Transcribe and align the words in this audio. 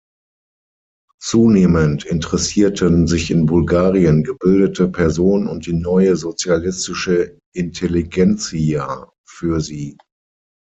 Zunehmend 1.21 2.05
interessierten 2.05 3.05
sich 3.05 3.29
in 3.29 3.45
Bulgarien 3.45 4.23
gebildete 4.23 4.87
Personen 4.87 5.45
und 5.45 5.67
die 5.67 5.73
neue 5.73 6.15
sozialistische 6.15 7.37
Intelligenzija 7.53 9.11
für 9.27 9.61
sie. 9.61 9.99